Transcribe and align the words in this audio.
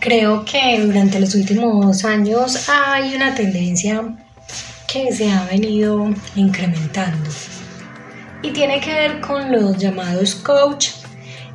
Creo 0.00 0.44
que 0.44 0.80
durante 0.80 1.18
los 1.18 1.34
últimos 1.34 2.04
años 2.04 2.68
hay 2.68 3.14
una 3.14 3.34
tendencia 3.34 4.02
que 4.86 5.12
se 5.12 5.30
ha 5.30 5.44
venido 5.46 6.14
incrementando 6.36 7.30
y 8.42 8.50
tiene 8.52 8.80
que 8.80 8.92
ver 8.92 9.20
con 9.20 9.50
los 9.50 9.76
llamados 9.78 10.34
coach, 10.36 10.90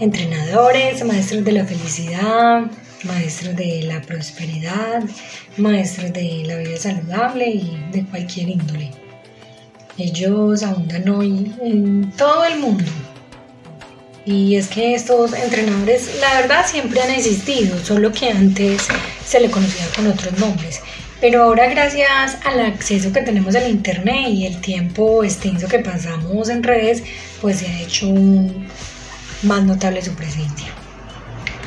entrenadores, 0.00 1.04
maestros 1.04 1.44
de 1.44 1.52
la 1.52 1.64
felicidad, 1.64 2.62
maestros 3.04 3.56
de 3.56 3.82
la 3.82 4.00
prosperidad, 4.00 5.02
maestros 5.56 6.12
de 6.12 6.44
la 6.46 6.56
vida 6.56 6.76
saludable 6.76 7.48
y 7.48 7.84
de 7.92 8.04
cualquier 8.06 8.48
índole. 8.48 8.90
Ellos 9.98 10.62
abundan 10.62 11.08
hoy 11.08 11.52
en 11.60 12.12
todo 12.12 12.44
el 12.44 12.58
mundo. 12.60 12.84
Y 14.30 14.56
es 14.56 14.68
que 14.68 14.94
estos 14.94 15.32
entrenadores, 15.32 16.20
la 16.20 16.42
verdad, 16.42 16.66
siempre 16.66 17.00
han 17.00 17.10
existido, 17.10 17.82
solo 17.82 18.12
que 18.12 18.28
antes 18.28 18.86
se 19.24 19.40
le 19.40 19.50
conocía 19.50 19.86
con 19.96 20.06
otros 20.06 20.38
nombres. 20.38 20.82
Pero 21.18 21.44
ahora 21.44 21.66
gracias 21.70 22.36
al 22.44 22.60
acceso 22.60 23.10
que 23.10 23.22
tenemos 23.22 23.56
al 23.56 23.70
Internet 23.70 24.28
y 24.28 24.44
el 24.44 24.60
tiempo 24.60 25.24
extenso 25.24 25.66
que 25.66 25.78
pasamos 25.78 26.50
en 26.50 26.62
redes, 26.62 27.04
pues 27.40 27.60
se 27.60 27.68
ha 27.68 27.80
hecho 27.80 28.12
más 29.44 29.64
notable 29.64 30.02
su 30.02 30.14
presencia. 30.14 30.66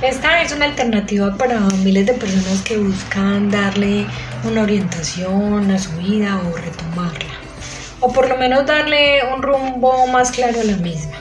Esta 0.04 0.44
es 0.44 0.52
una 0.52 0.66
alternativa 0.66 1.36
para 1.40 1.60
miles 1.84 2.06
de 2.06 2.14
personas 2.14 2.62
que 2.62 2.78
buscan 2.78 3.50
darle 3.50 4.06
una 4.44 4.62
orientación 4.62 5.72
a 5.72 5.80
su 5.80 5.90
vida 5.94 6.40
o 6.48 6.56
retomarla. 6.56 7.34
O 8.02 8.14
por 8.14 8.30
lo 8.30 8.38
menos 8.38 8.68
darle 8.68 9.22
un 9.36 9.42
rumbo 9.42 10.06
más 10.06 10.30
claro 10.30 10.62
a 10.62 10.64
la 10.64 10.78
misma. 10.78 11.21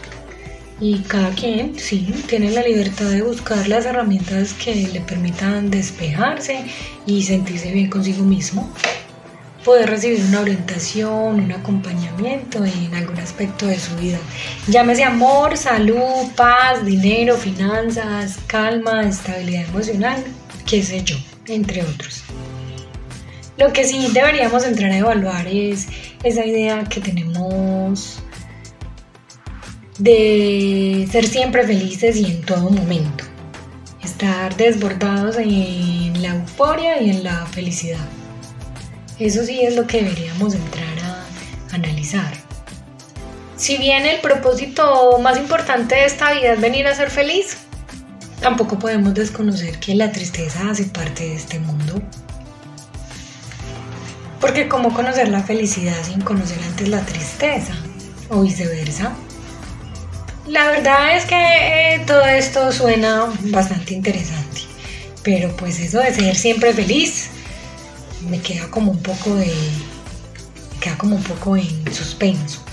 Y 0.80 1.00
cada 1.00 1.30
quien, 1.30 1.78
sí, 1.78 2.12
tiene 2.26 2.50
la 2.50 2.62
libertad 2.62 3.06
de 3.10 3.22
buscar 3.22 3.68
las 3.68 3.84
herramientas 3.84 4.54
que 4.54 4.74
le 4.74 5.00
permitan 5.00 5.70
despejarse 5.70 6.64
y 7.04 7.22
sentirse 7.22 7.70
bien 7.70 7.90
consigo 7.90 8.24
mismo 8.24 8.72
poder 9.64 9.90
recibir 9.90 10.24
una 10.24 10.40
orientación, 10.40 11.40
un 11.40 11.52
acompañamiento 11.52 12.64
en 12.64 12.94
algún 12.94 13.18
aspecto 13.18 13.66
de 13.66 13.78
su 13.78 13.94
vida. 13.96 14.18
Llámese 14.68 15.04
amor, 15.04 15.56
salud, 15.56 16.30
paz, 16.34 16.84
dinero, 16.84 17.36
finanzas, 17.36 18.38
calma, 18.46 19.02
estabilidad 19.02 19.68
emocional, 19.68 20.24
qué 20.66 20.82
sé 20.82 21.02
yo, 21.04 21.16
entre 21.46 21.82
otros. 21.82 22.22
Lo 23.58 23.72
que 23.72 23.84
sí 23.84 24.08
deberíamos 24.12 24.64
entrar 24.64 24.90
a 24.90 24.96
evaluar 24.96 25.46
es 25.46 25.88
esa 26.22 26.46
idea 26.46 26.84
que 26.84 27.00
tenemos 27.00 28.22
de 30.00 31.06
ser 31.12 31.26
siempre 31.26 31.66
felices 31.66 32.16
y 32.16 32.24
en 32.24 32.42
todo 32.42 32.70
momento. 32.70 33.24
Estar 34.02 34.56
desbordados 34.56 35.36
en 35.36 36.22
la 36.22 36.36
euforia 36.36 37.02
y 37.02 37.10
en 37.10 37.22
la 37.22 37.44
felicidad. 37.46 38.06
Eso 39.18 39.44
sí 39.44 39.60
es 39.60 39.76
lo 39.76 39.86
que 39.86 40.02
deberíamos 40.02 40.54
entrar 40.54 40.98
a 41.04 41.74
analizar. 41.74 42.32
Si 43.56 43.76
bien 43.76 44.06
el 44.06 44.20
propósito 44.20 45.18
más 45.18 45.36
importante 45.36 45.96
de 45.96 46.06
esta 46.06 46.32
vida 46.32 46.54
es 46.54 46.60
venir 46.62 46.86
a 46.86 46.94
ser 46.94 47.10
feliz, 47.10 47.58
tampoco 48.40 48.78
podemos 48.78 49.12
desconocer 49.12 49.78
que 49.80 49.94
la 49.94 50.12
tristeza 50.12 50.70
hace 50.70 50.84
parte 50.84 51.24
de 51.24 51.34
este 51.34 51.58
mundo. 51.58 52.00
Porque 54.40 54.66
¿cómo 54.66 54.94
conocer 54.94 55.28
la 55.28 55.42
felicidad 55.42 56.02
sin 56.02 56.22
conocer 56.22 56.58
antes 56.66 56.88
la 56.88 57.00
tristeza? 57.00 57.74
O 58.30 58.40
viceversa. 58.40 59.12
La 60.50 60.68
verdad 60.72 61.16
es 61.16 61.26
que 61.26 61.36
eh, 61.36 62.02
todo 62.08 62.24
esto 62.24 62.72
suena 62.72 63.32
bastante 63.42 63.94
interesante. 63.94 64.62
Pero 65.22 65.54
pues 65.56 65.78
eso 65.78 66.00
de 66.00 66.12
ser 66.12 66.34
siempre 66.34 66.74
feliz 66.74 67.28
me 68.28 68.40
queda 68.40 68.68
como 68.68 68.90
un 68.90 69.00
poco 69.00 69.32
de. 69.36 69.46
me 69.46 70.80
queda 70.80 70.98
como 70.98 71.14
un 71.14 71.22
poco 71.22 71.56
en 71.56 71.94
suspenso. 71.94 72.64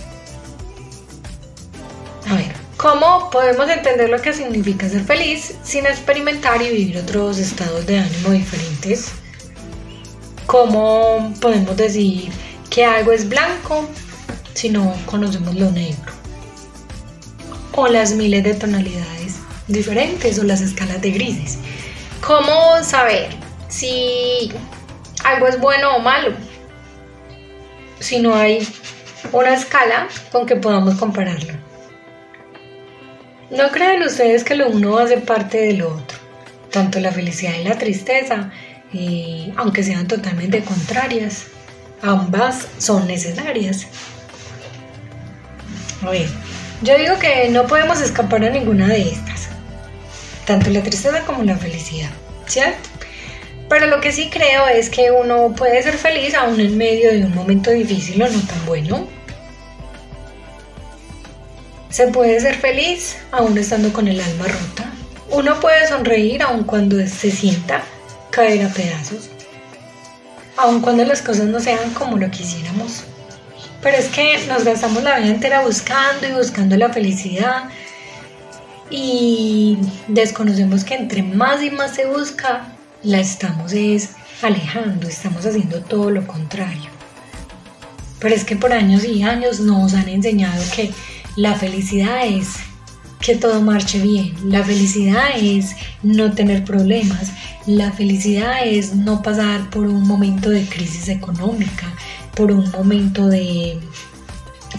A 2.28 2.34
ver, 2.34 2.52
¿cómo 2.78 3.30
podemos 3.30 3.70
entender 3.70 4.10
lo 4.10 4.20
que 4.20 4.34
significa 4.34 4.90
ser 4.90 5.04
feliz 5.04 5.54
sin 5.64 5.86
experimentar 5.86 6.60
y 6.64 6.70
vivir 6.70 6.98
otros 6.98 7.38
estados 7.38 7.86
de 7.86 8.00
ánimo 8.00 8.32
diferentes? 8.32 9.12
¿Cómo 10.48 11.32
podemos 11.40 11.78
decir 11.78 12.32
que 12.72 12.86
algo 12.86 13.12
es 13.12 13.30
blanco 13.30 13.88
si 14.56 14.70
no 14.70 14.96
conocemos 15.06 15.54
lo 15.54 15.70
negro? 15.70 16.17
O 17.78 17.88
las 17.88 18.12
miles 18.12 18.44
de 18.44 18.56
tonalidades 18.56 19.36
diferentes 19.68 20.38
o 20.40 20.44
las 20.44 20.62
escalas 20.62 21.02
de 21.02 21.12
grises. 21.12 21.60
¿Cómo 22.22 22.84
saber 22.84 23.30
si 23.70 24.52
algo 25.24 25.48
es 25.48 25.60
bueno 25.60 25.96
o 25.96 26.00
malo, 26.00 26.34
si 28.00 28.20
no 28.20 28.36
hay 28.36 28.68
una 29.32 29.54
escala 29.54 30.08
con 30.32 30.46
que 30.46 30.56
podamos 30.56 30.96
compararlo. 30.96 31.54
¿No 33.50 33.70
creen 33.72 34.04
ustedes 34.04 34.44
que 34.44 34.56
lo 34.56 34.70
uno 34.70 34.98
hace 34.98 35.18
parte 35.18 35.58
de 35.58 35.74
lo 35.74 35.90
otro? 35.90 36.18
Tanto 36.72 37.00
la 37.00 37.12
felicidad 37.12 37.54
y 37.60 37.64
la 37.64 37.78
tristeza, 37.78 38.52
aunque 39.58 39.84
sean 39.84 40.08
totalmente 40.08 40.64
contrarias, 40.64 41.48
ambas 42.02 42.68
son 42.78 43.08
necesarias. 43.08 43.88
A 46.04 46.10
ver, 46.10 46.30
yo 46.82 46.98
digo 46.98 47.18
que 47.20 47.50
no 47.50 47.66
podemos 47.66 48.02
escapar 48.02 48.44
a 48.46 48.50
ninguna 48.50 48.88
de 48.88 49.02
estas, 49.02 49.50
tanto 50.46 50.70
la 50.70 50.82
tristeza 50.84 51.22
como 51.26 51.44
la 51.44 51.58
felicidad, 51.58 52.10
¿cierto? 52.46 52.90
Pero 53.70 53.88
lo 53.88 54.00
que 54.00 54.12
sí 54.12 54.30
creo 54.30 54.68
es 54.68 54.90
que 54.90 55.12
uno 55.12 55.54
puede 55.56 55.82
ser 55.84 55.96
feliz 55.96 56.36
aún 56.36 56.60
en 56.60 56.78
medio 56.78 57.12
de 57.12 57.26
un 57.26 57.36
momento 57.36 57.72
difícil 57.72 58.22
o 58.22 58.30
no 58.30 58.40
tan 58.42 58.66
bueno. 58.66 59.08
Se 61.90 62.08
puede 62.08 62.40
ser 62.40 62.56
feliz 62.56 63.18
aún 63.32 63.58
estando 63.58 63.92
con 63.92 64.08
el 64.08 64.22
alma 64.22 64.46
rota. 64.46 64.90
Uno 65.30 65.60
puede 65.60 65.88
sonreír 65.88 66.42
aun 66.44 66.64
cuando 66.64 66.96
se 67.08 67.32
sienta 67.32 67.84
caer 68.30 68.66
a 68.66 68.70
pedazos. 68.70 69.30
Aun 70.56 70.80
cuando 70.80 71.04
las 71.04 71.22
cosas 71.22 71.46
no 71.46 71.60
sean 71.60 71.94
como 71.94 72.18
lo 72.18 72.32
quisiéramos. 72.32 73.04
Pero 73.82 73.98
es 73.98 74.08
que 74.08 74.46
nos 74.48 74.64
gastamos 74.64 75.04
la 75.04 75.18
vida 75.18 75.28
entera 75.28 75.62
buscando 75.62 76.28
y 76.28 76.32
buscando 76.32 76.76
la 76.78 76.90
felicidad. 76.90 77.66
Y 78.90 79.78
desconocemos 80.08 80.84
que 80.84 80.96
entre 80.96 81.24
más 81.24 81.62
y 81.62 81.70
más 81.70 81.96
se 81.96 82.06
busca, 82.06 82.74
la 83.04 83.20
estamos 83.20 83.74
es 83.74 84.12
alejando, 84.42 85.08
estamos 85.08 85.46
haciendo 85.46 85.82
todo 85.82 86.10
lo 86.10 86.26
contrario. 86.26 86.90
Pero 88.20 88.34
es 88.34 88.44
que 88.44 88.56
por 88.56 88.74
años 88.74 89.04
y 89.04 89.24
años 89.24 89.60
nos 89.60 89.94
han 89.94 90.10
enseñado 90.10 90.64
que 90.76 90.92
la 91.36 91.54
felicidad 91.56 92.26
es 92.26 92.54
que 93.20 93.36
todo 93.36 93.62
marche 93.62 94.00
bien, 94.00 94.34
la 94.44 94.64
felicidad 94.64 95.30
es 95.36 95.76
no 96.04 96.34
tener 96.34 96.64
problemas, 96.64 97.32
la 97.66 97.92
felicidad 97.92 98.66
es 98.66 98.96
no 98.96 99.22
pasar 99.22 99.70
por 99.70 99.86
un 99.88 100.08
momento 100.08 100.50
de 100.50 100.66
crisis 100.66 101.10
económica, 101.10 101.88
por 102.38 102.52
un 102.52 102.70
momento 102.70 103.28
de 103.28 103.80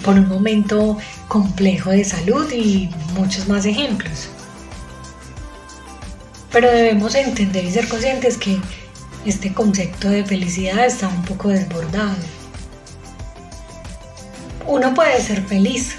por 0.05 0.15
un 0.15 0.29
momento 0.29 0.97
complejo 1.27 1.91
de 1.91 2.05
salud 2.05 2.51
y 2.53 2.89
muchos 3.15 3.49
más 3.49 3.67
ejemplos. 3.67 4.29
Pero 6.53 6.71
debemos 6.71 7.17
entender 7.17 7.65
y 7.65 7.73
ser 7.73 7.89
conscientes 7.89 8.39
que 8.39 8.59
este 9.27 9.53
concepto 9.53 10.09
de 10.09 10.25
felicidad 10.25 10.87
está 10.87 11.09
un 11.09 11.23
poco 11.23 11.49
desbordado. 11.49 12.15
Uno 14.67 14.95
puede 14.95 15.21
ser 15.21 15.43
feliz 15.43 15.97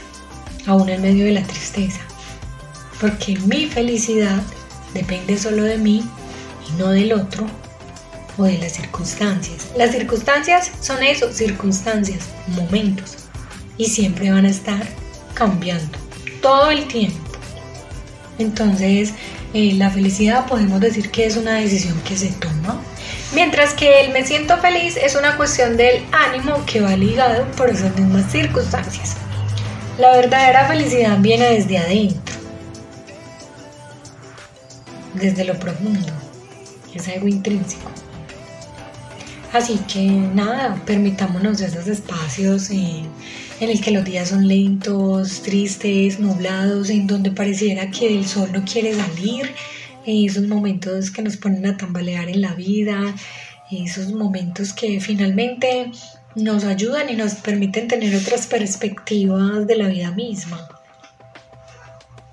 aún 0.66 0.88
en 0.88 1.02
medio 1.02 1.26
de 1.26 1.34
la 1.34 1.44
tristeza, 1.44 2.00
porque 3.02 3.38
mi 3.40 3.66
felicidad 3.66 4.42
depende 4.94 5.38
solo 5.38 5.64
de 5.64 5.78
mí 5.78 6.06
y 6.70 6.80
no 6.80 6.90
del 6.90 7.12
otro 7.12 7.48
o 8.40 8.46
de 8.46 8.58
las 8.58 8.72
circunstancias. 8.72 9.68
Las 9.76 9.92
circunstancias 9.92 10.72
son 10.80 11.04
eso, 11.04 11.32
circunstancias, 11.32 12.24
momentos, 12.48 13.18
y 13.78 13.86
siempre 13.86 14.32
van 14.32 14.46
a 14.46 14.50
estar 14.50 14.82
cambiando 15.34 15.98
todo 16.42 16.72
el 16.72 16.88
tiempo. 16.88 17.20
Entonces, 18.38 19.14
eh, 19.54 19.74
la 19.74 19.90
felicidad 19.90 20.48
podemos 20.48 20.80
decir 20.80 21.12
que 21.12 21.26
es 21.26 21.36
una 21.36 21.56
decisión 21.56 22.00
que 22.02 22.16
se 22.16 22.30
toma, 22.30 22.82
mientras 23.34 23.74
que 23.74 24.02
el 24.02 24.14
me 24.14 24.26
siento 24.26 24.58
feliz 24.58 24.96
es 24.96 25.16
una 25.16 25.36
cuestión 25.36 25.76
del 25.76 26.06
ánimo 26.12 26.64
que 26.66 26.80
va 26.80 26.96
ligado 26.96 27.46
por 27.52 27.70
esas 27.70 27.96
mismas 27.98 28.32
circunstancias. 28.32 29.18
La 29.98 30.12
verdadera 30.12 30.66
felicidad 30.66 31.18
viene 31.20 31.46
desde 31.56 31.78
adentro, 31.78 32.36
desde 35.14 35.44
lo 35.44 35.60
profundo, 35.60 36.14
es 36.94 37.08
algo 37.10 37.28
intrínseco. 37.28 37.90
Así 39.52 39.80
que 39.92 40.06
nada, 40.06 40.76
permitámonos 40.86 41.60
esos 41.62 41.88
espacios 41.88 42.70
en, 42.70 43.08
en 43.60 43.70
el 43.70 43.82
que 43.82 43.90
los 43.90 44.06
días 44.06 44.30
son 44.30 44.48
lentos, 44.48 45.42
tristes, 45.42 46.20
nublados, 46.20 46.92
en 46.92 47.08
donde 47.08 47.32
pareciera 47.32 47.90
que 47.90 48.16
el 48.16 48.28
sol 48.28 48.50
no 48.54 48.64
quiere 48.64 48.94
salir, 48.94 49.52
esos 50.06 50.48
momentos 50.48 51.10
que 51.10 51.24
nos 51.24 51.38
ponen 51.38 51.66
a 51.66 51.78
tambalear 51.78 52.30
en 52.30 52.42
la 52.42 52.54
vida, 52.54 53.16
esos 53.72 54.12
momentos 54.12 54.72
que 54.74 55.00
finalmente 55.00 55.92
nos 56.36 56.64
ayudan 56.64 57.10
y 57.10 57.16
nos 57.16 57.36
permiten 57.36 57.88
tener 57.88 58.16
otras 58.16 58.46
perspectivas 58.46 59.66
de 59.66 59.76
la 59.76 59.88
vida 59.88 60.12
misma. 60.12 60.70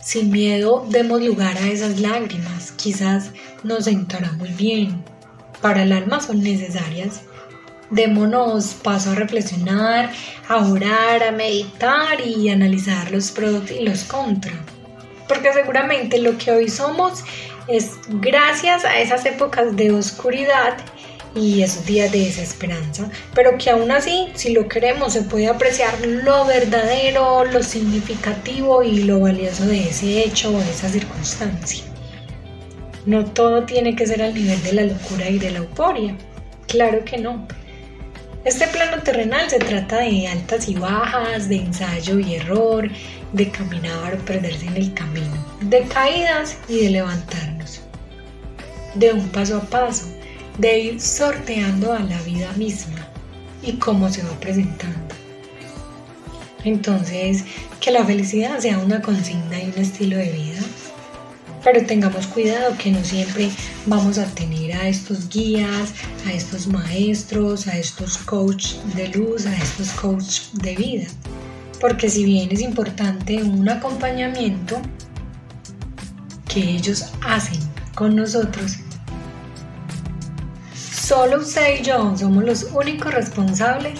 Sin 0.01 0.31
miedo 0.31 0.87
demos 0.89 1.23
lugar 1.23 1.57
a 1.59 1.69
esas 1.69 1.99
lágrimas, 1.99 2.73
quizás 2.73 3.31
nos 3.65 3.85
sentará 3.85 4.33
muy 4.33 4.51
bien. 4.51 5.16
Para 5.61 5.82
el 5.82 5.93
alma 5.93 6.20
son 6.20 6.43
necesarias. 6.43 7.23
Démonos 7.91 8.75
paso 8.82 9.12
a 9.12 9.14
reflexionar, 9.14 10.11
a 10.49 10.56
orar, 10.56 11.23
a 11.23 11.31
meditar 11.31 12.20
y 12.20 12.49
analizar 12.49 13.11
los 13.11 13.31
pros 13.31 13.70
y 13.70 13.85
los 13.85 14.05
contras. 14.05 14.55
Porque 15.29 15.53
seguramente 15.53 16.19
lo 16.19 16.37
que 16.38 16.50
hoy 16.50 16.69
somos 16.69 17.25
es 17.69 17.93
gracias 18.08 18.85
a 18.85 18.99
esas 18.99 19.25
épocas 19.25 19.76
de 19.76 19.93
oscuridad 19.93 20.76
y 21.37 21.62
esos 21.62 21.85
días 21.85 22.11
de 22.12 22.20
desesperanza, 22.20 23.11
pero 23.35 23.59
que 23.59 23.70
aún 23.70 23.91
así, 23.91 24.29
si 24.35 24.52
lo 24.52 24.69
queremos, 24.69 25.12
se 25.12 25.23
puede 25.23 25.49
apreciar 25.49 25.94
lo 26.06 26.47
verdadero, 26.47 27.44
lo 27.44 27.62
significativo 27.62 28.82
y 28.82 29.05
lo 29.05 29.20
valioso 29.20 29.67
de 29.67 29.88
ese 29.88 30.25
hecho 30.25 30.49
o 30.49 30.59
de 30.59 30.70
esa 30.70 30.88
circunstancia. 30.88 31.85
No 33.06 33.25
todo 33.25 33.62
tiene 33.64 33.94
que 33.94 34.06
ser 34.06 34.20
al 34.20 34.35
nivel 34.35 34.61
de 34.64 34.73
la 34.73 34.82
locura 34.82 35.31
y 35.31 35.38
de 35.38 35.53
la 35.53 35.58
euforia, 35.58 36.17
claro 36.67 37.05
que 37.05 37.19
no. 37.19 37.47
Este 38.44 38.67
plano 38.67 39.00
terrenal 39.03 39.49
se 39.49 39.61
trata 39.61 39.99
de 39.99 40.26
altas 40.26 40.69
y 40.69 40.75
bajas, 40.75 41.49
de 41.49 41.56
ensayo 41.56 42.19
y 42.19 42.35
error, 42.35 42.91
de 43.32 43.50
caminar 43.50 44.14
o 44.14 44.19
perderse 44.25 44.67
en 44.67 44.76
el 44.76 44.94
camino, 44.94 45.44
de 45.61 45.82
caídas 45.82 46.56
y 46.69 46.81
de 46.81 46.91
levantarnos, 46.91 47.81
de 48.94 49.12
un 49.12 49.29
paso 49.29 49.59
a 49.59 49.61
paso, 49.62 50.06
de 50.59 50.79
ir 50.79 51.00
sorteando 51.00 51.93
a 51.93 52.00
la 52.00 52.20
vida 52.23 52.52
misma 52.52 53.06
y 53.62 53.75
cómo 53.75 54.11
se 54.11 54.23
va 54.23 54.31
presentando. 54.41 55.14
Entonces, 56.64 57.44
que 57.81 57.93
la 57.93 58.05
felicidad 58.05 58.59
sea 58.59 58.79
una 58.79 59.00
consigna 59.00 59.62
y 59.62 59.67
un 59.67 59.79
estilo 59.79 60.17
de 60.17 60.31
vida, 60.31 60.61
pero 61.67 61.85
tengamos 61.85 62.29
cuidado 62.29 62.77
que 62.79 62.93
no 62.93 63.03
siempre 63.03 63.51
vamos 63.87 64.19
a 64.19 64.27
tener 64.27 64.73
a 64.73 64.87
estos 64.87 65.29
guías, 65.29 65.93
a 66.25 66.33
estos 66.33 66.69
maestros, 66.69 67.67
a 67.67 67.77
estos 67.77 68.19
coach 68.19 68.75
de 68.95 69.09
luz, 69.09 69.47
a 69.47 69.57
estos 69.57 69.91
coach 69.91 70.43
de 70.53 70.77
vida. 70.77 71.07
Porque 71.81 72.09
si 72.09 72.25
bien 72.25 72.51
es 72.53 72.61
importante 72.61 73.43
un 73.43 73.69
acompañamiento 73.69 74.81
que 76.47 76.61
ellos 76.61 77.07
hacen 77.27 77.59
con 77.97 78.15
nosotros, 78.15 78.77
Solo 80.73 81.39
usted 81.39 81.81
y 81.81 81.85
yo 81.85 82.17
somos 82.17 82.45
los 82.45 82.65
únicos 82.75 83.15
responsables 83.15 83.99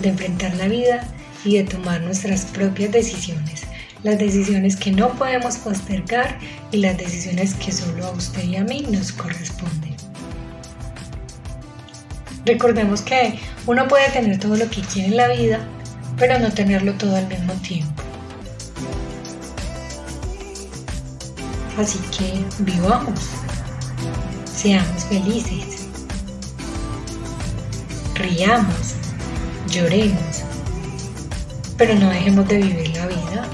de 0.00 0.08
enfrentar 0.10 0.54
la 0.56 0.66
vida 0.66 1.06
y 1.44 1.56
de 1.56 1.64
tomar 1.64 2.00
nuestras 2.00 2.46
propias 2.46 2.90
decisiones. 2.92 3.67
Las 4.02 4.18
decisiones 4.18 4.76
que 4.76 4.92
no 4.92 5.10
podemos 5.14 5.56
postergar 5.56 6.38
y 6.70 6.78
las 6.78 6.96
decisiones 6.96 7.54
que 7.54 7.72
solo 7.72 8.06
a 8.06 8.10
usted 8.10 8.44
y 8.44 8.56
a 8.56 8.64
mí 8.64 8.86
nos 8.90 9.12
corresponden. 9.12 9.96
Recordemos 12.44 13.02
que 13.02 13.38
uno 13.66 13.86
puede 13.88 14.08
tener 14.10 14.38
todo 14.38 14.56
lo 14.56 14.68
que 14.70 14.80
quiere 14.82 15.08
en 15.08 15.16
la 15.16 15.28
vida, 15.28 15.60
pero 16.16 16.38
no 16.38 16.50
tenerlo 16.52 16.94
todo 16.94 17.16
al 17.16 17.26
mismo 17.26 17.52
tiempo. 17.54 18.02
Así 21.76 21.98
que 22.16 22.44
vivamos, 22.64 23.20
seamos 24.44 25.04
felices 25.04 25.78
riamos, 28.18 28.94
lloremos, 29.70 30.42
pero 31.76 31.94
no 31.94 32.10
dejemos 32.10 32.48
de 32.48 32.58
vivir 32.58 32.96
la 32.96 33.06
vida 33.06 33.48